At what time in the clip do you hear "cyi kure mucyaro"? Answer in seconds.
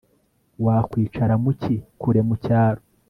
1.61-2.81